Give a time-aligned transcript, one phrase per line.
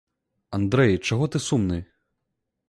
[0.57, 1.79] Андрэй, чаго ты сумны?